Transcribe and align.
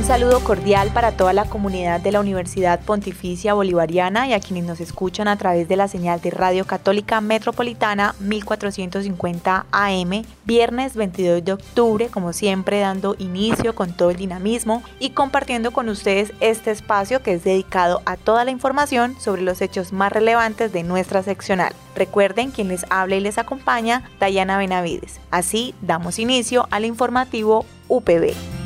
Un 0.00 0.06
saludo 0.06 0.40
cordial 0.42 0.90
para 0.94 1.12
toda 1.12 1.34
la 1.34 1.44
comunidad 1.44 2.00
de 2.00 2.10
la 2.10 2.20
Universidad 2.20 2.80
Pontificia 2.80 3.52
Bolivariana 3.52 4.26
y 4.26 4.32
a 4.32 4.40
quienes 4.40 4.64
nos 4.64 4.80
escuchan 4.80 5.28
a 5.28 5.36
través 5.36 5.68
de 5.68 5.76
la 5.76 5.88
señal 5.88 6.22
de 6.22 6.30
Radio 6.30 6.64
Católica 6.64 7.20
Metropolitana 7.20 8.14
1450 8.18 9.66
AM, 9.70 10.22
viernes 10.46 10.96
22 10.96 11.44
de 11.44 11.52
octubre, 11.52 12.08
como 12.08 12.32
siempre 12.32 12.80
dando 12.80 13.14
inicio 13.18 13.74
con 13.74 13.92
todo 13.92 14.08
el 14.08 14.16
dinamismo 14.16 14.82
y 15.00 15.10
compartiendo 15.10 15.70
con 15.70 15.90
ustedes 15.90 16.32
este 16.40 16.70
espacio 16.70 17.22
que 17.22 17.34
es 17.34 17.44
dedicado 17.44 18.00
a 18.06 18.16
toda 18.16 18.46
la 18.46 18.52
información 18.52 19.20
sobre 19.20 19.42
los 19.42 19.60
hechos 19.60 19.92
más 19.92 20.10
relevantes 20.10 20.72
de 20.72 20.82
nuestra 20.82 21.22
seccional. 21.22 21.74
Recuerden 21.94 22.52
quien 22.52 22.68
les 22.68 22.86
habla 22.88 23.16
y 23.16 23.20
les 23.20 23.36
acompaña, 23.36 24.10
Dayana 24.18 24.56
Benavides. 24.56 25.20
Así 25.30 25.74
damos 25.82 26.18
inicio 26.18 26.66
al 26.70 26.86
informativo 26.86 27.66
UPB. 27.88 28.59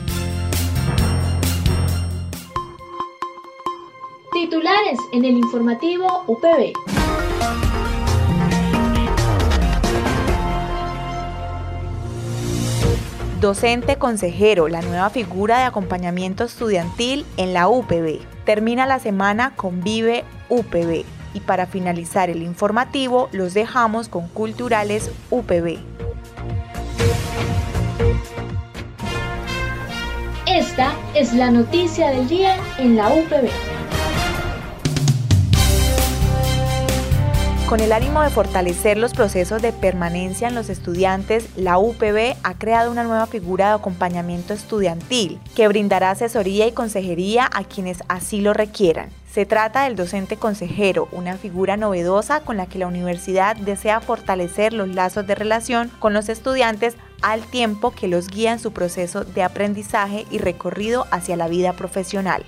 Titulares 4.54 5.00
en 5.12 5.24
el 5.24 5.36
informativo 5.36 6.22
UPB. 6.28 6.74
Docente 13.40 13.96
consejero, 13.96 14.68
la 14.68 14.80
nueva 14.82 15.10
figura 15.10 15.58
de 15.58 15.64
acompañamiento 15.64 16.44
estudiantil 16.44 17.26
en 17.36 17.52
la 17.52 17.66
UPB. 17.66 18.20
Termina 18.44 18.86
la 18.86 19.00
semana 19.00 19.56
con 19.56 19.82
Vive 19.82 20.22
UPB. 20.48 21.04
Y 21.34 21.40
para 21.40 21.66
finalizar 21.66 22.30
el 22.30 22.40
informativo, 22.40 23.28
los 23.32 23.54
dejamos 23.54 24.08
con 24.08 24.28
Culturales 24.28 25.10
UPB. 25.30 25.78
Esta 30.46 30.92
es 31.16 31.32
la 31.32 31.50
noticia 31.50 32.10
del 32.10 32.28
día 32.28 32.56
en 32.78 32.94
la 32.94 33.08
UPB. 33.08 33.73
Con 37.68 37.80
el 37.80 37.92
ánimo 37.92 38.20
de 38.20 38.28
fortalecer 38.28 38.98
los 38.98 39.14
procesos 39.14 39.62
de 39.62 39.72
permanencia 39.72 40.48
en 40.48 40.54
los 40.54 40.68
estudiantes, 40.68 41.48
la 41.56 41.78
UPB 41.78 42.36
ha 42.42 42.58
creado 42.58 42.90
una 42.90 43.04
nueva 43.04 43.26
figura 43.26 43.68
de 43.68 43.74
acompañamiento 43.76 44.52
estudiantil 44.52 45.40
que 45.56 45.66
brindará 45.66 46.10
asesoría 46.10 46.66
y 46.66 46.72
consejería 46.72 47.48
a 47.50 47.64
quienes 47.64 48.02
así 48.06 48.42
lo 48.42 48.52
requieran. 48.52 49.08
Se 49.32 49.46
trata 49.46 49.84
del 49.84 49.96
docente 49.96 50.36
consejero, 50.36 51.08
una 51.10 51.38
figura 51.38 51.78
novedosa 51.78 52.40
con 52.40 52.58
la 52.58 52.66
que 52.66 52.78
la 52.78 52.86
universidad 52.86 53.56
desea 53.56 54.00
fortalecer 54.00 54.74
los 54.74 54.88
lazos 54.88 55.26
de 55.26 55.34
relación 55.34 55.90
con 56.00 56.12
los 56.12 56.28
estudiantes 56.28 56.96
al 57.22 57.40
tiempo 57.40 57.92
que 57.92 58.08
los 58.08 58.28
guía 58.28 58.52
en 58.52 58.60
su 58.60 58.72
proceso 58.72 59.24
de 59.24 59.42
aprendizaje 59.42 60.26
y 60.30 60.36
recorrido 60.36 61.06
hacia 61.10 61.36
la 61.36 61.48
vida 61.48 61.72
profesional. 61.72 62.44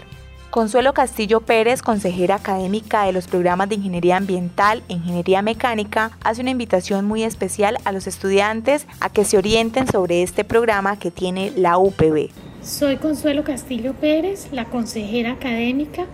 Consuelo 0.51 0.95
Castillo 0.95 1.41
Pérez, 1.41 1.83
consejera 1.83 2.37
académica 2.37 3.05
de 3.05 3.13
los 3.13 3.27
programas 3.27 3.69
de 3.69 3.75
Ingeniería 3.75 4.17
Ambiental 4.17 4.83
e 4.89 4.95
Ingeniería 4.95 5.43
Mecánica, 5.43 6.13
hace 6.23 6.41
una 6.41 6.51
invitación 6.51 7.05
muy 7.05 7.25
especial 7.25 7.77
a 7.85 7.93
los 7.93 8.07
estudiantes 8.07 8.87
a 9.01 9.11
que 9.11 9.25
se 9.25 9.37
orienten 9.37 9.87
sobre 9.87 10.23
este 10.23 10.45
programa 10.45 10.99
que 10.99 11.11
tiene 11.11 11.53
la 11.57 11.77
UPB. 11.77 12.31
Soy 12.63 12.97
Consuelo 12.97 13.45
Castillo 13.45 13.93
Pérez, 13.95 14.49
la 14.51 14.65
consejera 14.65 15.33
académica 15.33 16.07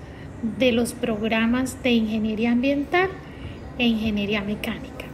de 0.58 0.72
los 0.72 0.92
programas 0.92 1.80
de 1.84 1.92
Ingeniería 1.92 2.52
Ambiental 2.52 3.10
e 3.78 3.86
Ingeniería 3.86 4.42
Mecánica. 4.42 5.06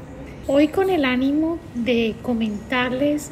Hoy 0.47 0.69
con 0.69 0.89
el 0.89 1.05
ánimo 1.05 1.59
de 1.75 2.15
comentarles 2.23 3.31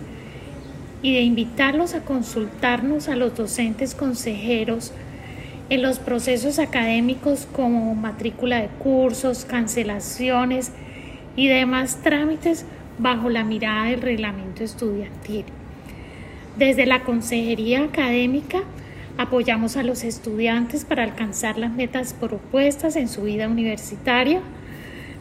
y 1.00 1.14
de 1.14 1.22
invitarlos 1.22 1.94
a 1.94 2.02
consultarnos 2.02 3.08
a 3.08 3.16
los 3.16 3.34
docentes 3.34 3.94
consejeros 3.94 4.92
en 5.68 5.82
los 5.82 5.98
procesos 5.98 6.58
académicos 6.58 7.46
como 7.52 7.94
matrícula 7.94 8.60
de 8.60 8.68
cursos, 8.68 9.44
cancelaciones 9.44 10.72
y 11.34 11.48
demás 11.48 12.00
trámites 12.02 12.64
bajo 12.98 13.28
la 13.28 13.44
mirada 13.44 13.86
del 13.86 14.00
reglamento 14.00 14.62
estudiantil. 14.62 15.44
Desde 16.56 16.86
la 16.86 17.00
Consejería 17.02 17.84
Académica 17.84 18.62
apoyamos 19.18 19.76
a 19.76 19.82
los 19.82 20.04
estudiantes 20.04 20.84
para 20.84 21.02
alcanzar 21.02 21.58
las 21.58 21.72
metas 21.72 22.14
propuestas 22.14 22.96
en 22.96 23.08
su 23.08 23.22
vida 23.22 23.48
universitaria 23.48 24.40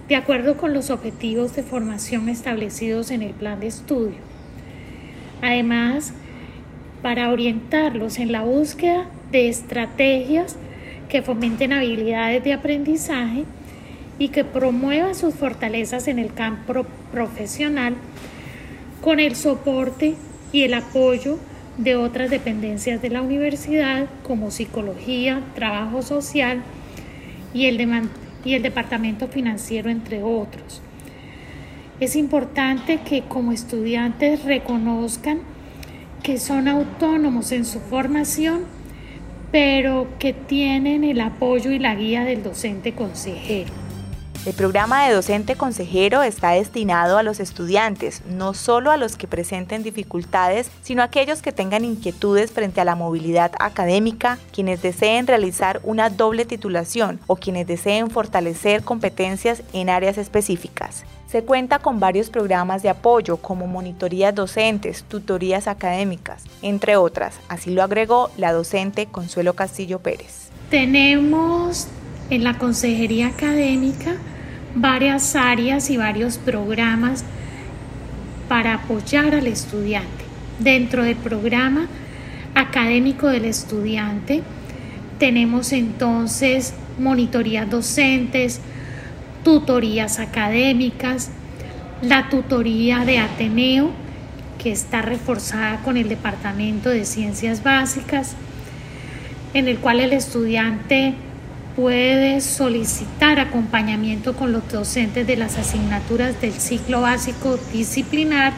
de 0.08 0.16
acuerdo 0.16 0.56
con 0.58 0.74
los 0.74 0.92
objetivos 0.92 1.56
de 1.56 1.64
formación 1.64 2.30
establecidos 2.30 3.10
en 3.10 3.24
el 3.24 3.34
plan 3.34 3.60
de 3.60 3.68
estudio. 3.68 4.18
Además, 5.42 6.14
para 7.06 7.30
orientarlos 7.30 8.18
en 8.18 8.32
la 8.32 8.42
búsqueda 8.42 9.06
de 9.32 9.48
estrategias 9.48 10.56
que 11.08 11.22
fomenten 11.22 11.72
habilidades 11.72 12.44
de 12.44 12.52
aprendizaje 12.52 13.44
y 14.18 14.30
que 14.30 14.44
promuevan 14.44 15.14
sus 15.14 15.36
fortalezas 15.36 16.08
en 16.08 16.18
el 16.18 16.34
campo 16.34 16.84
profesional 17.12 17.94
con 19.02 19.20
el 19.20 19.36
soporte 19.36 20.16
y 20.52 20.64
el 20.64 20.74
apoyo 20.74 21.38
de 21.78 21.96
otras 21.96 22.32
dependencias 22.32 23.04
de 23.04 23.12
la 23.12 23.22
universidad 23.22 24.08
como 24.24 24.50
psicología, 24.50 25.44
trabajo 25.54 26.02
social 26.02 26.64
y 27.54 27.68
el, 27.68 27.88
y 28.44 28.56
el 28.56 28.64
departamento 28.64 29.28
financiero, 29.28 29.92
entre 29.92 30.24
otros. 30.24 30.82
Es 32.00 32.16
importante 32.16 33.02
que 33.08 33.22
como 33.22 33.52
estudiantes 33.52 34.44
reconozcan 34.44 35.42
que 36.26 36.40
son 36.40 36.68
autónomos 36.68 37.52
en 37.52 37.66
su 37.66 37.80
formación 37.80 38.66
pero 39.52 40.08
que 40.20 40.34
tienen 40.34 41.04
el 41.04 41.22
apoyo 41.22 41.72
y 41.72 41.80
la 41.80 41.96
guía 41.96 42.26
del 42.26 42.44
docente 42.44 42.94
consejero. 42.94 43.72
El 44.46 44.54
programa 44.54 45.08
de 45.08 45.14
docente 45.14 45.56
consejero 45.56 46.24
está 46.24 46.52
destinado 46.52 47.18
a 47.18 47.24
los 47.24 47.40
estudiantes, 47.40 48.22
no 48.28 48.54
solo 48.54 48.92
a 48.92 48.98
los 48.98 49.18
que 49.18 49.28
presenten 49.28 49.82
dificultades, 49.82 50.70
sino 50.82 51.04
a 51.04 51.06
aquellos 51.06 51.42
que 51.42 51.52
tengan 51.52 51.86
inquietudes 51.86 52.52
frente 52.52 52.82
a 52.82 52.86
la 52.86 52.96
movilidad 52.96 53.54
académica, 53.60 54.38
quienes 54.52 54.82
deseen 54.82 55.28
realizar 55.28 55.80
una 55.84 56.10
doble 56.10 56.44
titulación 56.44 57.20
o 57.28 57.38
quienes 57.38 57.66
deseen 57.66 58.10
fortalecer 58.10 58.84
competencias 58.84 59.64
en 59.74 59.90
áreas 59.90 60.18
específicas. 60.18 61.06
Se 61.28 61.44
cuenta 61.44 61.80
con 61.80 62.00
varios 62.00 62.30
programas 62.30 62.84
de 62.84 62.90
apoyo 62.90 63.38
como 63.38 63.68
monitorías 63.68 64.34
docentes, 64.34 65.04
tutorías 65.04 65.68
académicas, 65.68 66.44
entre 66.62 66.98
otras. 66.98 67.40
Así 67.50 67.72
lo 67.72 67.84
agregó 67.84 68.30
la 68.38 68.54
docente 68.54 69.08
Consuelo 69.08 69.54
Castillo 69.54 70.00
Pérez. 70.00 70.50
Tenemos 70.70 71.88
en 72.30 72.44
la 72.44 72.58
Consejería 72.58 73.28
Académica 73.28 74.16
varias 74.76 75.36
áreas 75.36 75.90
y 75.90 75.98
varios 75.98 76.38
programas 76.38 77.24
para 78.48 78.76
apoyar 78.76 79.34
al 79.34 79.48
estudiante. 79.48 80.26
Dentro 80.60 81.04
del 81.04 81.16
programa 81.16 81.88
académico 82.54 83.28
del 83.28 83.46
estudiante 83.46 84.42
tenemos 85.20 85.72
entonces 85.72 86.74
monitorías 87.00 87.70
docentes, 87.70 88.62
tutorías 89.46 90.18
académicas, 90.20 91.30
la 92.02 92.30
tutoría 92.30 93.06
de 93.06 93.20
Ateneo, 93.20 93.92
que 94.62 94.72
está 94.72 95.04
reforzada 95.04 95.82
con 95.84 95.98
el 95.98 96.10
Departamento 96.10 96.90
de 96.90 97.06
Ciencias 97.06 97.62
Básicas, 97.62 98.34
en 99.54 99.68
el 99.68 99.78
cual 99.78 100.00
el 100.00 100.14
estudiante 100.14 101.14
puede 101.76 102.42
solicitar 102.42 103.40
acompañamiento 103.40 104.36
con 104.36 104.52
los 104.52 104.68
docentes 104.68 105.28
de 105.28 105.38
las 105.38 105.58
asignaturas 105.60 106.42
del 106.42 106.54
ciclo 106.54 107.02
básico 107.02 107.60
disciplinar 107.72 108.52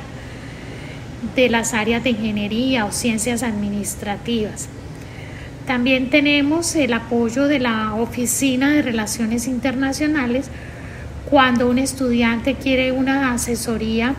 de 1.35 1.49
las 1.49 1.73
áreas 1.73 2.01
de 2.03 2.11
ingeniería 2.11 2.85
o 2.85 2.93
ciencias 2.93 3.43
administrativas. 3.43 4.69
También 5.65 6.09
tenemos 6.09 6.77
el 6.77 6.93
apoyo 6.93 7.47
de 7.49 7.59
la 7.59 7.93
Oficina 7.95 8.71
de 8.71 8.81
Relaciones 8.81 9.47
Internacionales 9.47 10.49
cuando 11.29 11.69
un 11.69 11.77
estudiante 11.77 12.55
quiere 12.55 12.91
una 12.91 13.33
asesoría 13.33 14.15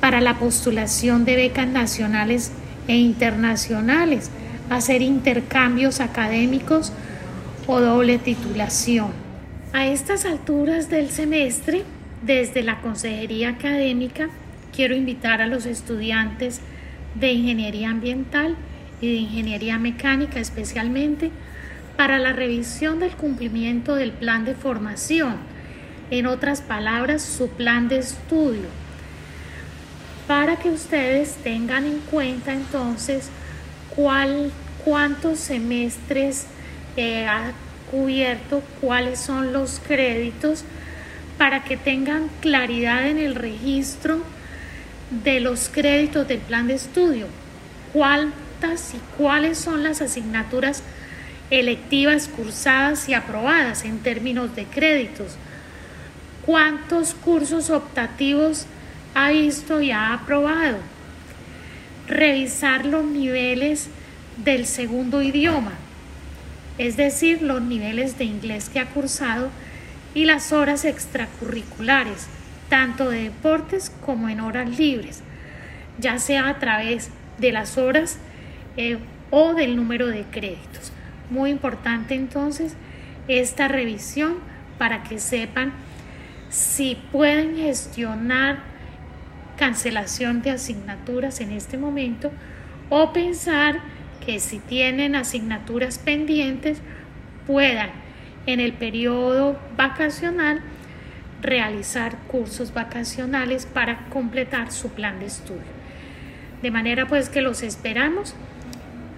para 0.00 0.20
la 0.20 0.38
postulación 0.38 1.24
de 1.24 1.36
becas 1.36 1.68
nacionales 1.68 2.52
e 2.88 2.96
internacionales 2.96 4.30
hacer 4.68 5.02
intercambios 5.02 6.00
académicos 6.00 6.92
o 7.66 7.80
doble 7.80 8.18
titulación. 8.18 9.10
A 9.72 9.86
estas 9.86 10.24
alturas 10.24 10.88
del 10.88 11.10
semestre, 11.10 11.82
desde 12.22 12.62
la 12.62 12.80
Consejería 12.80 13.50
Académica, 13.50 14.28
quiero 14.74 14.96
invitar 14.96 15.42
a 15.42 15.46
los 15.46 15.66
estudiantes 15.66 16.60
de 17.14 17.32
Ingeniería 17.32 17.90
Ambiental 17.90 18.56
y 19.00 19.12
de 19.12 19.18
Ingeniería 19.18 19.78
Mecánica 19.78 20.40
especialmente 20.40 21.30
para 21.96 22.18
la 22.18 22.32
revisión 22.32 22.98
del 22.98 23.12
cumplimiento 23.12 23.94
del 23.94 24.12
plan 24.12 24.44
de 24.44 24.54
formación, 24.54 25.36
en 26.10 26.26
otras 26.26 26.60
palabras, 26.60 27.22
su 27.22 27.48
plan 27.48 27.88
de 27.88 27.98
estudio, 27.98 28.68
para 30.26 30.56
que 30.56 30.70
ustedes 30.70 31.34
tengan 31.36 31.84
en 31.86 32.00
cuenta 32.00 32.52
entonces 32.52 33.28
cuál, 33.94 34.50
cuántos 34.84 35.38
semestres 35.38 36.46
eh, 36.96 37.26
ha 37.26 37.52
cubierto, 37.90 38.62
cuáles 38.80 39.20
son 39.20 39.52
los 39.52 39.80
créditos, 39.86 40.64
para 41.38 41.64
que 41.64 41.76
tengan 41.76 42.28
claridad 42.40 43.06
en 43.06 43.18
el 43.18 43.34
registro 43.34 44.20
de 45.24 45.40
los 45.40 45.68
créditos 45.68 46.26
del 46.26 46.38
plan 46.38 46.66
de 46.66 46.74
estudio, 46.74 47.26
cuántas 47.92 48.94
y 48.94 49.00
cuáles 49.16 49.58
son 49.58 49.82
las 49.82 50.00
asignaturas 50.00 50.82
electivas 51.50 52.28
cursadas 52.28 53.08
y 53.08 53.14
aprobadas 53.14 53.84
en 53.84 53.98
términos 53.98 54.56
de 54.56 54.64
créditos, 54.64 55.36
cuántos 56.46 57.14
cursos 57.14 57.70
optativos 57.70 58.66
ha 59.14 59.30
visto 59.30 59.80
y 59.80 59.90
ha 59.90 60.14
aprobado, 60.14 60.78
revisar 62.06 62.86
los 62.86 63.04
niveles 63.04 63.88
del 64.36 64.66
segundo 64.66 65.22
idioma, 65.22 65.72
es 66.78 66.96
decir, 66.96 67.42
los 67.42 67.60
niveles 67.60 68.16
de 68.16 68.24
inglés 68.24 68.68
que 68.68 68.78
ha 68.78 68.86
cursado 68.86 69.50
y 70.14 70.24
las 70.24 70.52
horas 70.52 70.84
extracurriculares, 70.84 72.28
tanto 72.68 73.10
de 73.10 73.24
deportes 73.24 73.90
como 74.04 74.28
en 74.28 74.40
horas 74.40 74.78
libres, 74.78 75.22
ya 75.98 76.18
sea 76.18 76.48
a 76.48 76.58
través 76.58 77.10
de 77.38 77.52
las 77.52 77.76
horas 77.76 78.18
eh, 78.76 78.98
o 79.30 79.54
del 79.54 79.76
número 79.76 80.06
de 80.06 80.22
créditos. 80.24 80.92
Muy 81.30 81.50
importante 81.50 82.14
entonces 82.14 82.74
esta 83.26 83.66
revisión 83.66 84.36
para 84.78 85.02
que 85.02 85.18
sepan 85.18 85.72
si 86.48 86.96
pueden 87.12 87.56
gestionar 87.56 88.58
cancelación 89.56 90.42
de 90.42 90.50
asignaturas 90.50 91.40
en 91.40 91.50
este 91.50 91.78
momento 91.78 92.30
o 92.90 93.12
pensar 93.12 93.80
que 94.24 94.38
si 94.38 94.58
tienen 94.58 95.14
asignaturas 95.14 95.98
pendientes 95.98 96.78
puedan 97.46 97.90
en 98.46 98.60
el 98.60 98.72
periodo 98.72 99.58
vacacional 99.76 100.60
realizar 101.42 102.16
cursos 102.28 102.72
vacacionales 102.72 103.66
para 103.66 104.06
completar 104.08 104.72
su 104.72 104.90
plan 104.90 105.18
de 105.18 105.26
estudio. 105.26 105.76
De 106.62 106.70
manera 106.70 107.06
pues 107.06 107.28
que 107.28 107.42
los 107.42 107.62
esperamos 107.62 108.34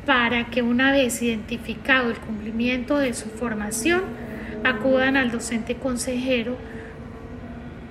para 0.08 0.46
que 0.46 0.62
una 0.62 0.90
vez 0.90 1.20
identificado 1.22 2.10
el 2.10 2.16
cumplimiento 2.16 2.96
de 2.96 3.12
su 3.12 3.28
formación, 3.28 4.02
acudan 4.64 5.18
al 5.18 5.30
docente 5.30 5.76
consejero 5.76 6.56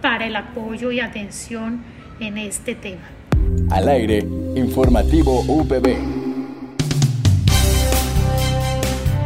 para 0.08 0.26
el 0.26 0.38
apoyo 0.38 0.90
y 0.94 1.02
atención 1.02 1.84
en 2.22 2.38
este 2.38 2.76
tema. 2.76 3.02
Al 3.70 3.90
aire, 3.90 4.20
informativo 4.56 5.42
UPB. 5.42 5.98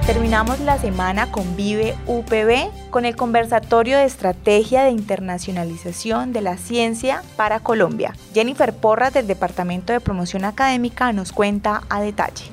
Terminamos 0.07 0.59
la 0.61 0.79
semana 0.79 1.31
con 1.31 1.55
Vive 1.55 1.93
UPB 2.07 2.89
con 2.89 3.05
el 3.05 3.15
conversatorio 3.15 3.99
de 3.99 4.05
estrategia 4.05 4.81
de 4.81 4.89
internacionalización 4.89 6.33
de 6.33 6.41
la 6.41 6.57
ciencia 6.57 7.21
para 7.35 7.59
Colombia. 7.59 8.15
Jennifer 8.33 8.73
Porras 8.73 9.13
del 9.13 9.27
Departamento 9.27 9.93
de 9.93 9.99
Promoción 9.99 10.45
Académica 10.45 11.13
nos 11.13 11.31
cuenta 11.31 11.83
a 11.89 12.01
detalle. 12.01 12.45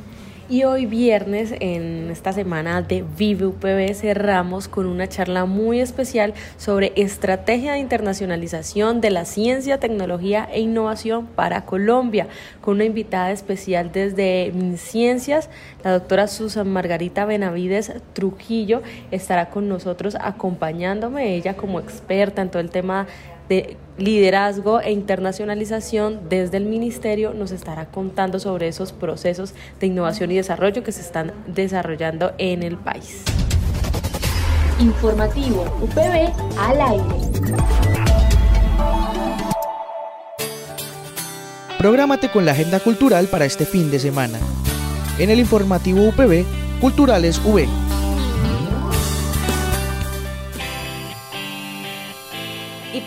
Y 0.51 0.65
hoy 0.65 0.87
viernes, 0.87 1.53
en 1.61 2.11
esta 2.11 2.33
semana 2.33 2.81
de 2.81 3.05
Vive 3.19 3.45
UPB, 3.45 3.93
cerramos 3.95 4.67
con 4.67 4.87
una 4.87 5.07
charla 5.07 5.45
muy 5.45 5.79
especial 5.79 6.33
sobre 6.57 6.95
estrategia 6.97 7.73
de 7.73 7.81
internacionalización 7.81 9.03
de 9.03 9.11
la 9.11 9.27
ciencia, 9.27 9.79
tecnología 9.79 10.49
e 10.51 10.61
innovación 10.63 11.27
para 11.27 11.67
Colombia, 11.67 12.29
con 12.63 12.77
una 12.77 12.87
invitada 12.87 13.31
especial 13.31 13.93
desde 13.93 14.51
MinCiencias, 14.55 15.51
la 15.85 15.93
doctora 15.93 16.27
Susan 16.27 16.73
Margarita 16.73 17.27
Benavides 17.27 17.93
Trujillo, 18.15 18.81
estará 19.11 19.51
con 19.51 19.69
nosotros 19.69 20.17
acompañándome, 20.19 21.35
ella 21.35 21.59
como 21.59 21.79
experta 21.79 22.41
en 22.41 22.49
todo 22.49 22.61
el 22.61 22.71
tema 22.71 23.07
de 23.49 23.77
liderazgo 23.97 24.81
e 24.81 24.93
internacionalización 24.93 26.29
desde 26.29 26.57
el 26.59 26.65
ministerio 26.65 27.35
nos 27.35 27.51
estará 27.51 27.87
contando 27.87 28.39
sobre 28.39 28.69
esos 28.69 28.93
procesos 28.93 29.55
de 29.81 29.87
innovación 29.87 30.31
y 30.31 30.37
desarrollo 30.37 30.83
que 30.85 30.93
se 30.93 31.01
están 31.01 31.33
desarrollando 31.47 32.33
en 32.39 32.63
el 32.63 32.77
país. 32.77 33.25
Informativo 34.79 35.65
UPB 35.83 36.31
al 36.59 36.81
aire. 36.81 37.29
Prográmate 41.79 42.29
con 42.29 42.45
la 42.45 42.53
agenda 42.53 42.81
cultural 42.81 43.27
para 43.27 43.45
este 43.45 43.65
fin 43.65 43.91
de 43.91 43.99
semana. 43.99 44.39
En 45.19 45.31
el 45.31 45.39
informativo 45.39 46.09
UPB, 46.09 46.45
Culturales 46.81 47.41
V. 47.45 47.88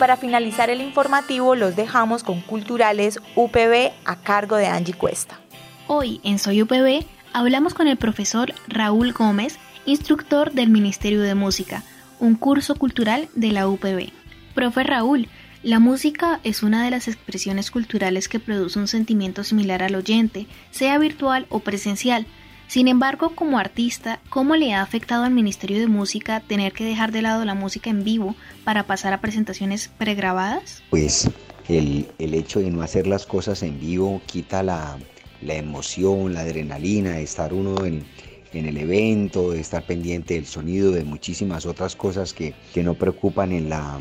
para 0.02 0.18
finalizar 0.18 0.72
el 0.72 0.82
informativo 0.82 1.54
los 1.54 1.76
dejamos 1.76 2.24
con 2.24 2.42
Culturales 2.42 3.20
UPB 3.36 3.92
a 4.04 4.16
cargo 4.16 4.56
de 4.56 4.66
Angie 4.66 4.96
Cuesta. 4.96 5.40
Hoy 5.86 6.20
en 6.24 6.40
Soy 6.40 6.64
UPB 6.64 7.06
hablamos 7.34 7.76
con 7.76 7.88
el 7.88 7.98
profesor 7.98 8.52
Raúl 8.68 9.12
Gómez, 9.12 9.60
instructor 9.86 10.54
del 10.54 10.72
Ministerio 10.72 11.22
de 11.22 11.36
Música, 11.36 11.84
un 12.20 12.34
curso 12.34 12.74
cultural 12.74 13.30
de 13.36 13.52
la 13.52 13.68
UPB. 13.68 14.12
Profe 14.56 14.82
Raúl, 14.82 15.30
la 15.62 15.78
música 15.78 16.40
es 16.44 16.64
una 16.64 16.84
de 16.84 16.90
las 16.90 17.08
expresiones 17.08 17.70
culturales 17.70 18.28
que 18.28 18.40
produce 18.40 18.80
un 18.80 18.88
sentimiento 18.88 19.44
similar 19.44 19.84
al 19.84 19.94
oyente, 19.94 20.48
sea 20.72 20.98
virtual 20.98 21.46
o 21.50 21.60
presencial, 21.60 22.26
sin 22.72 22.88
embargo, 22.88 23.34
como 23.36 23.60
artista, 23.60 24.22
¿cómo 24.30 24.56
le 24.56 24.74
ha 24.74 24.82
afectado 24.82 25.26
al 25.26 25.34
Ministerio 25.34 25.78
de 25.78 25.88
Música 25.88 26.40
tener 26.40 26.72
que 26.72 26.86
dejar 26.86 27.12
de 27.12 27.22
lado 27.22 27.44
la 27.44 27.54
música 27.54 27.90
en 27.90 28.06
vivo 28.06 28.34
para 28.64 28.88
pasar 28.88 29.12
a 29.12 29.20
presentaciones 29.20 29.90
pregrabadas? 29.90 30.82
Pues 30.90 31.30
el, 31.68 32.08
hecho 32.18 32.62
de 32.62 32.72
no 32.72 32.82
hacer 32.82 33.08
las 33.08 33.26
cosas 33.26 33.62
en 33.62 33.78
vivo 33.78 34.22
quita 34.26 34.64
la, 34.64 34.98
emoción, 35.42 36.34
la 36.34 36.40
adrenalina 36.40 37.16
de 37.16 37.24
estar 37.24 37.54
uno 37.54 37.84
en, 37.84 38.06
el 38.54 38.78
evento, 38.78 39.52
de 39.52 39.60
estar 39.60 39.84
pendiente 39.84 40.36
del 40.36 40.46
sonido, 40.46 40.94
de 40.94 41.04
muchísimas 41.04 41.66
otras 41.66 41.98
cosas 41.98 42.34
que, 42.34 42.54
que 42.74 42.84
no 42.84 42.94
preocupan 42.94 43.52
en 43.52 43.68
la, 43.68 44.00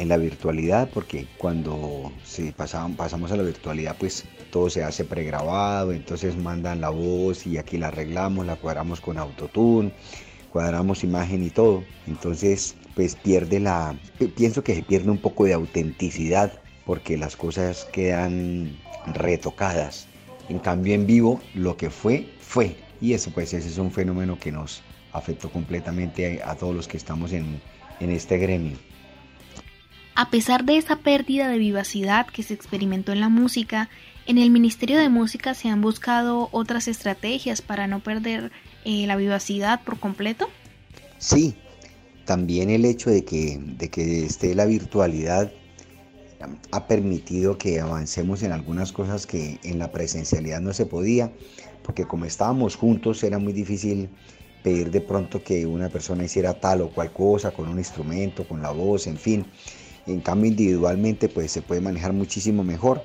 en 0.00 0.08
la 0.08 0.16
virtualidad, 0.16 0.88
porque 0.94 1.26
cuando 1.36 2.10
se 2.24 2.52
pasamos 2.52 3.30
a 3.30 3.36
la 3.36 3.42
virtualidad, 3.42 3.96
pues 3.98 4.24
todo 4.50 4.70
se 4.70 4.82
hace 4.82 5.04
pregrabado, 5.04 5.92
entonces 5.92 6.36
mandan 6.38 6.80
la 6.80 6.88
voz 6.88 7.46
y 7.46 7.58
aquí 7.58 7.76
la 7.76 7.88
arreglamos, 7.88 8.46
la 8.46 8.56
cuadramos 8.56 9.00
con 9.02 9.18
autotune, 9.18 9.92
cuadramos 10.52 11.04
imagen 11.04 11.44
y 11.44 11.50
todo. 11.50 11.84
Entonces, 12.06 12.76
pues 12.94 13.14
pierde 13.14 13.60
la, 13.60 13.94
pienso 14.36 14.64
que 14.64 14.74
se 14.74 14.82
pierde 14.82 15.10
un 15.10 15.18
poco 15.18 15.44
de 15.44 15.52
autenticidad 15.52 16.50
porque 16.86 17.18
las 17.18 17.36
cosas 17.36 17.86
quedan 17.92 18.78
retocadas. 19.12 20.06
En 20.48 20.60
cambio, 20.60 20.94
en 20.94 21.06
vivo, 21.06 21.40
lo 21.54 21.76
que 21.76 21.90
fue, 21.90 22.26
fue. 22.40 22.74
Y 23.02 23.12
eso, 23.12 23.30
pues, 23.32 23.52
ese 23.52 23.68
es 23.68 23.78
un 23.78 23.92
fenómeno 23.92 24.38
que 24.38 24.50
nos 24.50 24.82
afectó 25.12 25.50
completamente 25.50 26.40
a, 26.42 26.54
todos 26.54 26.74
los 26.74 26.88
que 26.88 26.96
estamos 26.96 27.32
en, 27.32 27.60
en 28.00 28.10
este 28.10 28.38
gremio. 28.38 28.78
A 30.20 30.28
pesar 30.28 30.66
de 30.66 30.76
esa 30.76 30.96
pérdida 30.96 31.48
de 31.48 31.56
vivacidad 31.56 32.26
que 32.26 32.42
se 32.42 32.52
experimentó 32.52 33.10
en 33.12 33.20
la 33.20 33.30
música, 33.30 33.88
en 34.26 34.36
el 34.36 34.50
Ministerio 34.50 34.98
de 34.98 35.08
Música 35.08 35.54
se 35.54 35.70
han 35.70 35.80
buscado 35.80 36.50
otras 36.52 36.88
estrategias 36.88 37.62
para 37.62 37.86
no 37.86 38.00
perder 38.00 38.52
eh, 38.84 39.06
la 39.06 39.16
vivacidad 39.16 39.82
por 39.82 39.98
completo. 39.98 40.50
Sí, 41.16 41.54
también 42.26 42.68
el 42.68 42.84
hecho 42.84 43.08
de 43.08 43.24
que, 43.24 43.58
de 43.62 43.88
que 43.88 44.26
esté 44.26 44.54
la 44.54 44.66
virtualidad 44.66 45.50
ha 46.70 46.86
permitido 46.86 47.56
que 47.56 47.80
avancemos 47.80 48.42
en 48.42 48.52
algunas 48.52 48.92
cosas 48.92 49.26
que 49.26 49.58
en 49.64 49.78
la 49.78 49.90
presencialidad 49.90 50.60
no 50.60 50.74
se 50.74 50.84
podía, 50.84 51.32
porque 51.82 52.04
como 52.04 52.26
estábamos 52.26 52.76
juntos 52.76 53.24
era 53.24 53.38
muy 53.38 53.54
difícil 53.54 54.10
pedir 54.62 54.90
de 54.90 55.00
pronto 55.00 55.42
que 55.42 55.64
una 55.64 55.88
persona 55.88 56.24
hiciera 56.24 56.60
tal 56.60 56.82
o 56.82 56.90
cual 56.90 57.10
cosa 57.10 57.52
con 57.52 57.70
un 57.70 57.78
instrumento, 57.78 58.46
con 58.46 58.60
la 58.60 58.70
voz, 58.70 59.06
en 59.06 59.16
fin. 59.16 59.46
En 60.10 60.20
cambio, 60.20 60.50
individualmente 60.50 61.28
pues 61.28 61.52
se 61.52 61.62
puede 61.62 61.80
manejar 61.80 62.12
muchísimo 62.12 62.64
mejor 62.64 63.02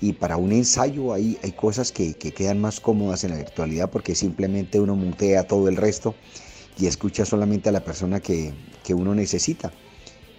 y 0.00 0.14
para 0.14 0.36
un 0.36 0.50
ensayo 0.50 1.12
hay, 1.12 1.38
hay 1.44 1.52
cosas 1.52 1.92
que, 1.92 2.14
quedan 2.14 2.60
más 2.60 2.80
cómodas 2.80 3.22
en 3.22 3.30
la 3.30 3.36
virtualidad 3.36 3.88
porque 3.88 4.16
simplemente 4.16 4.80
uno 4.80 4.96
mutea 4.96 5.46
todo 5.46 5.68
el 5.68 5.76
resto 5.76 6.16
y 6.76 6.86
escucha 6.86 7.24
solamente 7.24 7.68
a 7.68 7.72
la 7.72 7.84
persona 7.84 8.18
que, 8.18 8.52
uno 8.90 9.14
necesita. 9.14 9.72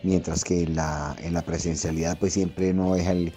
Mientras 0.04 0.44
que 0.44 0.64
en 0.64 0.76
la, 0.76 1.16
en 1.24 1.34
la 1.34 1.44
presencialidad 1.44 2.20
pues 2.20 2.34
siempre 2.34 2.74
no 2.74 2.94
deja 2.94 3.12
el, 3.12 3.32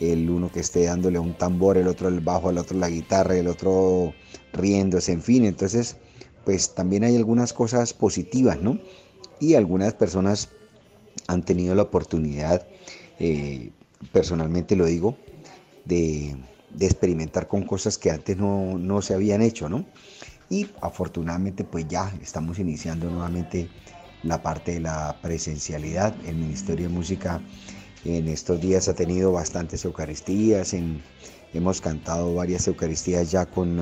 el 0.00 0.28
uno 0.28 0.50
que 0.50 0.60
esté 0.60 0.84
dándole 0.84 1.20
un 1.20 1.34
tambor, 1.34 1.78
el 1.78 1.86
otro 1.86 2.08
el 2.08 2.18
bajo, 2.18 2.50
el 2.50 2.58
otro 2.58 2.76
la 2.76 2.88
guitarra, 2.88 3.36
el 3.36 3.46
otro 3.46 4.12
riéndose, 4.52 5.12
en 5.12 5.22
fin. 5.22 5.44
Entonces 5.44 5.96
pues 6.44 6.74
también 6.74 7.04
hay 7.04 7.14
algunas 7.14 7.52
cosas 7.52 7.94
positivas, 7.94 8.60
¿no? 8.60 8.80
Y 9.38 9.54
algunas 9.54 9.94
personas 9.94 10.48
han 11.28 11.42
tenido 11.44 11.74
la 11.74 11.82
oportunidad, 11.82 12.66
eh, 13.20 13.70
personalmente 14.12 14.74
lo 14.74 14.86
digo, 14.86 15.16
de, 15.84 16.36
experimentar 16.80 17.48
con 17.48 17.62
cosas 17.62 17.96
que 17.96 18.10
antes 18.10 18.36
no, 18.36 19.02
se 19.02 19.14
habían 19.14 19.40
hecho, 19.40 19.68
¿no? 19.68 19.86
Y 20.50 20.66
afortunadamente 20.80 21.64
pues 21.64 21.86
ya 21.88 22.12
estamos 22.22 22.58
iniciando 22.58 23.08
nuevamente 23.10 23.68
la 24.22 24.42
parte 24.42 24.72
de 24.72 24.80
la 24.80 25.16
presencialidad. 25.22 26.14
El 26.26 26.36
Ministerio 26.36 26.88
de 26.88 26.94
Música 26.94 27.40
en 28.04 28.28
estos 28.28 28.60
días 28.60 28.88
ha 28.88 28.94
tenido 28.94 29.32
bastantes 29.32 29.84
Eucaristías, 29.84 30.74
hemos 31.54 31.80
cantado 31.80 32.34
varias 32.34 32.66
Eucaristías 32.68 33.30
ya 33.30 33.46
con 33.46 33.80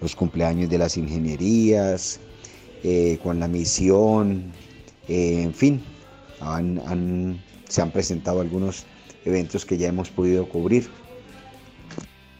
los 0.00 0.16
cumpleaños 0.16 0.68
de 0.70 0.78
las 0.78 0.96
ingenierías, 0.96 2.20
eh, 2.82 3.18
con 3.22 3.40
la 3.40 3.48
misión, 3.48 4.52
eh, 5.08 5.42
en 5.42 5.54
fin, 5.54 5.82
se 7.68 7.82
han 7.82 7.90
presentado 7.90 8.40
algunos 8.40 8.84
eventos 9.24 9.64
que 9.64 9.78
ya 9.78 9.88
hemos 9.88 10.10
podido 10.10 10.48
cubrir. 10.48 10.88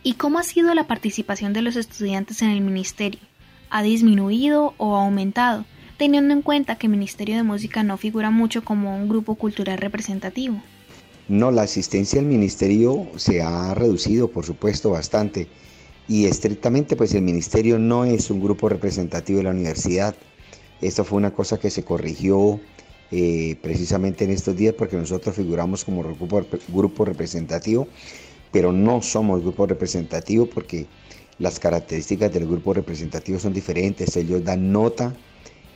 ¿Y 0.03 0.15
cómo 0.15 0.39
ha 0.39 0.43
sido 0.43 0.75
la 0.75 0.87
participación 0.87 1.53
de 1.53 1.63
los 1.63 1.77
estudiantes 1.77 2.43
en 2.43 2.51
el 2.51 2.61
ministerio? 2.61 3.21
¿Ha 3.71 3.83
disminuido 3.83 4.75
o 4.77 4.97
ha 4.97 5.05
aumentado, 5.05 5.65
teniendo 5.97 6.35
en 6.35 6.43
cuenta 6.43 6.77
que 6.77 6.87
el 6.87 6.93
Ministerio 6.93 7.37
de 7.37 7.43
Música 7.43 7.83
no 7.83 7.97
figura 7.97 8.31
mucho 8.31 8.63
como 8.65 8.95
un 8.95 9.09
grupo 9.09 9.35
cultural 9.35 9.79
representativo? 9.79 10.61
No, 11.27 11.51
la 11.51 11.63
asistencia 11.63 12.21
al 12.21 12.27
ministerio 12.27 13.09
se 13.17 13.41
ha 13.41 13.73
reducido, 13.73 14.29
por 14.29 14.45
supuesto, 14.45 14.91
bastante. 14.91 15.49
Y 16.07 16.27
estrictamente, 16.27 16.97
pues 16.97 17.15
el 17.15 17.23
ministerio 17.23 17.79
no 17.79 18.05
es 18.05 18.31
un 18.31 18.43
grupo 18.43 18.69
representativo 18.69 19.39
de 19.39 19.45
la 19.45 19.51
universidad. 19.51 20.15
Esto 20.83 21.03
fue 21.03 21.17
una 21.17 21.33
cosa 21.33 21.59
que 21.59 21.71
se 21.71 21.83
corrigió 21.83 22.61
eh, 23.17 23.55
precisamente 23.63 24.25
en 24.25 24.31
estos 24.31 24.57
días 24.57 24.75
porque 24.77 24.97
nosotros 24.97 25.37
figuramos 25.37 25.85
como 25.85 26.03
grupo, 26.03 27.05
representativo 27.05 27.87
pero 28.51 28.73
no 28.73 29.03
somos 29.03 29.41
grupo 29.41 29.67
representativo 29.69 30.47
porque 30.47 30.89
las 31.39 31.61
características 31.61 32.33
del 32.33 32.49
grupo 32.49 32.75
representativo 32.75 33.39
son 33.39 33.53
diferentes. 33.53 34.17
Ellos 34.17 34.43
dan 34.43 34.73
nota 34.73 35.15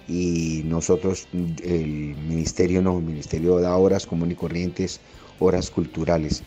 y 0.08 0.62
nosotros, 0.64 1.28
el 1.32 2.16
ministerio 2.28 2.82
no, 2.82 2.98
el 2.98 3.04
ministerio 3.04 3.60
da 3.60 3.76
horas 3.76 4.04
comunes 4.04 4.34
y 4.34 4.40
corrientes, 4.40 5.00
horas 5.38 5.70
culturales. 5.70 6.42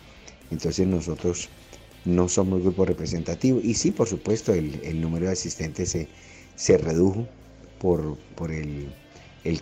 Entonces 0.52 0.88
nosotros 0.88 1.48
no 2.04 2.28
somos 2.28 2.62
grupo 2.62 2.84
representativo. 2.84 3.62
Y 3.64 3.76
sí, 3.76 3.92
por 3.92 4.10
supuesto, 4.10 4.54
el, 4.54 5.00
número 5.00 5.28
de 5.28 5.32
asistentes 5.32 5.90
se, 5.90 6.10
se 6.56 6.78
redujo 6.78 7.28
por, 7.80 8.18
por 8.36 8.52
el, 8.52 8.92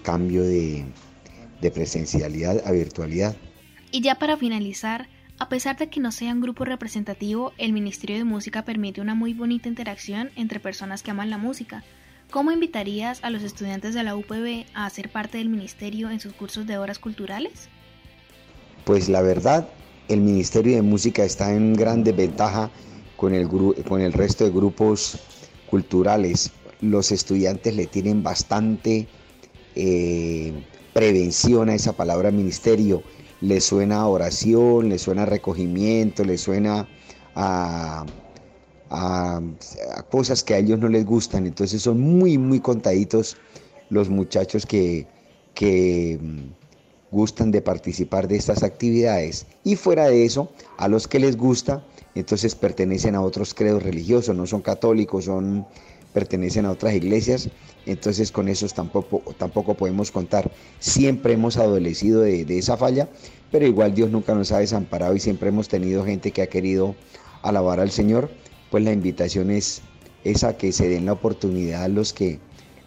cambio 0.01 0.43
de, 0.43 0.85
de 1.61 1.71
presencialidad 1.71 2.65
a 2.65 2.71
virtualidad. 2.71 3.35
Y 3.91 4.01
ya 4.01 4.15
para 4.15 4.37
finalizar, 4.37 5.07
a 5.39 5.49
pesar 5.49 5.77
de 5.77 5.89
que 5.89 5.99
no 5.99 6.11
sea 6.11 6.33
un 6.33 6.41
grupo 6.41 6.65
representativo, 6.65 7.53
el 7.57 7.73
Ministerio 7.73 8.17
de 8.17 8.23
Música 8.23 8.65
permite 8.65 9.01
una 9.01 9.15
muy 9.15 9.33
bonita 9.33 9.67
interacción 9.69 10.31
entre 10.35 10.59
personas 10.59 11.01
que 11.01 11.11
aman 11.11 11.29
la 11.29 11.37
música. 11.37 11.83
¿Cómo 12.29 12.51
invitarías 12.51 13.23
a 13.23 13.31
los 13.31 13.41
estudiantes 13.41 13.95
de 13.95 14.03
la 14.03 14.15
UPB 14.15 14.65
a 14.75 14.85
hacer 14.85 15.09
parte 15.09 15.39
del 15.39 15.49
ministerio 15.49 16.11
en 16.11 16.19
sus 16.19 16.33
cursos 16.33 16.67
de 16.67 16.77
horas 16.77 16.99
culturales? 16.99 17.69
Pues 18.85 19.09
la 19.09 19.21
verdad, 19.21 19.67
el 20.09 20.21
Ministerio 20.21 20.75
de 20.75 20.81
Música 20.83 21.23
está 21.23 21.53
en 21.53 21.73
gran 21.73 22.03
desventaja 22.03 22.69
con 23.15 23.33
el, 23.33 23.47
con 23.47 24.01
el 24.01 24.13
resto 24.13 24.43
de 24.43 24.51
grupos 24.51 25.17
culturales. 25.67 26.51
Los 26.81 27.11
estudiantes 27.11 27.75
le 27.75 27.87
tienen 27.87 28.21
bastante 28.23 29.07
eh, 29.75 30.53
prevención 30.99 31.69
a 31.69 31.75
esa 31.75 31.93
palabra 31.93 32.29
ministerio 32.29 33.03
le 33.39 33.61
suena 33.61 34.01
a 34.01 34.07
oración, 34.07 34.89
le 34.89 34.99
suena 34.99 35.23
a 35.23 35.25
recogimiento, 35.25 36.25
le 36.25 36.37
suena 36.37 36.89
a, 37.35 38.05
cosas 40.11 40.43
que 40.43 40.55
a 40.55 40.57
ellos 40.57 40.77
no 40.77 40.89
les 40.89 41.05
gustan. 41.05 41.45
Entonces 41.45 41.81
son 41.81 42.01
muy, 42.01 42.37
muy 42.37 42.59
contaditos 42.59 43.37
los 43.89 44.09
muchachos 44.09 44.65
que, 44.65 45.07
que 45.53 46.19
mm, 46.21 47.15
gustan 47.15 47.51
de 47.51 47.61
participar 47.61 48.27
de 48.27 48.35
estas 48.35 48.61
actividades. 48.61 49.45
Y 49.63 49.77
fuera 49.77 50.09
de 50.09 50.25
eso, 50.25 50.51
a 50.77 50.89
los 50.89 51.07
que 51.07 51.19
les 51.19 51.37
gusta, 51.37 51.81
entonces 52.13 52.55
pertenecen 52.55 53.15
a 53.15 53.21
otros 53.21 53.53
credos 53.53 53.83
religiosos, 53.83 54.35
no 54.35 54.45
son 54.45 54.59
católicos, 54.61 55.23
son 55.23 55.65
pertenecen 56.13 56.65
a 56.65 56.71
otras 56.71 56.93
iglesias, 56.93 57.49
entonces 57.85 58.31
con 58.31 58.47
esos 58.47 58.73
tampoco, 58.73 59.21
tampoco 59.37 59.75
podemos 59.75 60.11
contar. 60.11 60.51
Siempre 60.79 61.33
hemos 61.33 61.57
adolecido 61.57 62.21
de, 62.21 62.45
esa 62.57 62.77
falla, 62.77 63.09
pero 63.51 63.65
igual 63.65 63.93
Dios 63.93 64.09
nunca 64.09 64.33
nos 64.33 64.51
ha 64.51 64.59
desamparado 64.59 65.15
y 65.15 65.19
siempre 65.19 65.49
hemos 65.49 65.67
tenido 65.67 66.05
gente 66.05 66.31
que 66.31 66.41
ha 66.41 66.47
querido 66.47 66.95
alabar 67.41 67.79
al 67.79 67.91
Señor, 67.91 68.29
pues 68.69 68.83
la 68.83 68.91
invitación 68.91 69.51
es, 69.51 69.81
esa 70.23 70.57
que 70.57 70.71
se 70.71 70.89
den 70.89 71.05
la 71.05 71.13
oportunidad 71.13 71.83
a 71.83 71.87
los 71.87 72.13
que, 72.13 72.39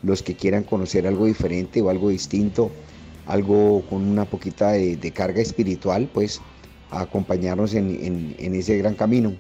los 0.03 0.23
que 0.23 0.35
quieran 0.35 0.65
conocer 0.65 1.07
algo 1.07 1.27
diferente 1.27 1.81
o 1.81 1.89
algo 1.89 2.11
distinto, 2.11 2.71
algo 3.27 3.83
con 3.89 4.03
una 4.03 4.25
poquita 4.27 4.73
de, 4.73 5.13
carga 5.13 5.41
espiritual, 5.41 6.11
pues 6.13 6.41
a 6.91 7.01
acompañarnos 7.03 7.75
en 7.75 8.55
ese 8.55 8.77
gran 8.77 8.95
camino. 8.95 9.35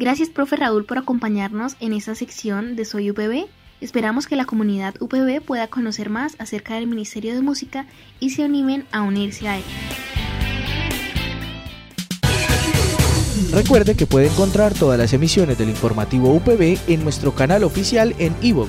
Gracias, 0.00 0.28
profe 0.28 0.54
Raúl, 0.54 0.84
por 0.84 0.96
acompañarnos 0.96 1.74
en 1.80 1.92
esta 1.92 2.14
sección 2.14 2.76
de 2.76 2.84
Soy 2.84 3.10
UPB. 3.10 3.46
Esperamos 3.80 4.28
que 4.28 4.36
la 4.36 4.44
comunidad 4.44 4.94
UPB 5.00 5.40
pueda 5.44 5.66
conocer 5.66 6.08
más 6.08 6.36
acerca 6.38 6.76
del 6.76 6.86
Ministerio 6.86 7.34
de 7.34 7.42
Música 7.42 7.84
y 8.20 8.30
se 8.30 8.44
animen 8.44 8.86
a 8.92 9.02
unirse 9.02 9.48
a 9.48 9.56
él. 9.56 9.64
Recuerde 13.52 13.96
que 13.96 14.06
puede 14.06 14.28
encontrar 14.28 14.72
todas 14.72 15.00
las 15.00 15.12
emisiones 15.14 15.58
del 15.58 15.70
informativo 15.70 16.32
UPB 16.32 16.78
en 16.86 17.02
nuestro 17.02 17.34
canal 17.34 17.64
oficial 17.64 18.14
en 18.20 18.36
iVoox, 18.40 18.68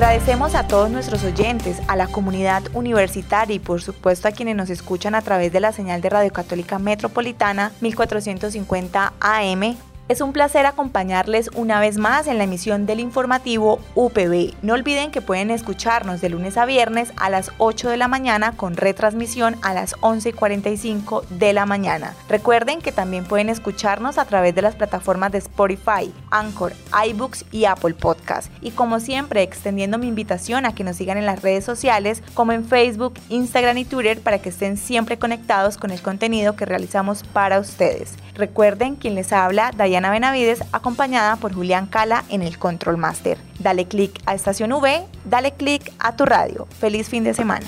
Agradecemos 0.00 0.54
a 0.54 0.66
todos 0.66 0.90
nuestros 0.90 1.22
oyentes, 1.24 1.78
a 1.86 1.94
la 1.94 2.06
comunidad 2.06 2.62
universitaria 2.72 3.56
y 3.56 3.58
por 3.58 3.82
supuesto 3.82 4.28
a 4.28 4.32
quienes 4.32 4.56
nos 4.56 4.70
escuchan 4.70 5.14
a 5.14 5.20
través 5.20 5.52
de 5.52 5.60
la 5.60 5.72
señal 5.72 6.00
de 6.00 6.08
Radio 6.08 6.32
Católica 6.32 6.78
Metropolitana 6.78 7.72
1450 7.82 9.12
AM 9.20 9.76
es 10.10 10.20
un 10.20 10.32
placer 10.32 10.66
acompañarles 10.66 11.50
una 11.54 11.78
vez 11.78 11.96
más 11.96 12.26
en 12.26 12.36
la 12.38 12.42
emisión 12.42 12.84
del 12.84 12.98
informativo 12.98 13.78
UPB. 13.94 14.54
No 14.60 14.74
olviden 14.74 15.12
que 15.12 15.20
pueden 15.20 15.52
escucharnos 15.52 16.20
de 16.20 16.30
lunes 16.30 16.56
a 16.56 16.66
viernes 16.66 17.12
a 17.16 17.30
las 17.30 17.52
8 17.58 17.90
de 17.90 17.96
la 17.96 18.08
mañana 18.08 18.56
con 18.56 18.76
retransmisión 18.76 19.54
a 19.62 19.72
las 19.72 19.94
11.45 19.98 21.28
de 21.28 21.52
la 21.52 21.64
mañana. 21.64 22.16
Recuerden 22.28 22.80
que 22.80 22.90
también 22.90 23.24
pueden 23.24 23.50
escucharnos 23.50 24.18
a 24.18 24.24
través 24.24 24.52
de 24.52 24.62
las 24.62 24.74
plataformas 24.74 25.30
de 25.30 25.38
Spotify, 25.38 26.12
Anchor, 26.32 26.72
iBooks 27.06 27.44
y 27.52 27.66
Apple 27.66 27.94
Podcast. 27.94 28.50
Y 28.62 28.72
como 28.72 28.98
siempre, 28.98 29.44
extendiendo 29.44 29.96
mi 29.96 30.08
invitación 30.08 30.66
a 30.66 30.74
que 30.74 30.82
nos 30.82 30.96
sigan 30.96 31.18
en 31.18 31.26
las 31.26 31.40
redes 31.40 31.64
sociales 31.64 32.24
como 32.34 32.50
en 32.50 32.64
Facebook, 32.64 33.14
Instagram 33.28 33.78
y 33.78 33.84
Twitter 33.84 34.20
para 34.20 34.40
que 34.40 34.48
estén 34.48 34.76
siempre 34.76 35.20
conectados 35.20 35.78
con 35.78 35.92
el 35.92 36.02
contenido 36.02 36.56
que 36.56 36.66
realizamos 36.66 37.22
para 37.22 37.60
ustedes. 37.60 38.16
Recuerden 38.34 38.96
quien 38.96 39.14
les 39.14 39.32
habla, 39.32 39.70
Benavides, 40.08 40.64
acompañada 40.72 41.36
por 41.36 41.52
Julián 41.52 41.84
Cala 41.86 42.24
en 42.30 42.40
el 42.40 42.58
Control 42.58 42.96
Master. 42.96 43.36
Dale 43.58 43.84
click 43.84 44.18
a 44.24 44.34
Estación 44.34 44.72
V, 44.72 45.04
dale 45.26 45.52
click 45.52 45.92
a 45.98 46.16
tu 46.16 46.24
radio. 46.24 46.66
Feliz 46.78 47.10
fin 47.10 47.24
de 47.24 47.34
semana. 47.34 47.66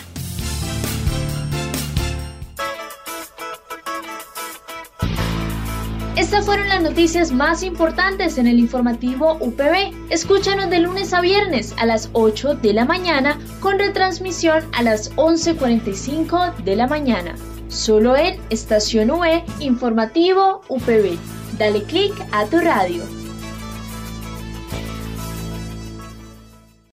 Estas 6.16 6.46
fueron 6.46 6.68
las 6.68 6.82
noticias 6.82 7.32
más 7.32 7.62
importantes 7.62 8.38
en 8.38 8.46
el 8.46 8.58
informativo 8.58 9.36
UPB. 9.40 9.92
Escúchanos 10.08 10.70
de 10.70 10.78
lunes 10.78 11.12
a 11.12 11.20
viernes 11.20 11.74
a 11.78 11.84
las 11.84 12.10
8 12.12 12.54
de 12.54 12.72
la 12.72 12.84
mañana 12.84 13.38
con 13.60 13.78
retransmisión 13.78 14.62
a 14.72 14.82
las 14.82 15.14
11.45 15.16 16.56
de 16.64 16.76
la 16.76 16.86
mañana. 16.86 17.34
Solo 17.68 18.16
en 18.16 18.40
Estación 18.50 19.10
UE 19.10 19.44
Informativo 19.60 20.60
UPB. 20.68 21.18
Dale 21.62 21.84
clic 21.84 22.12
a 22.32 22.44
tu 22.44 22.58
radio. 22.58 23.21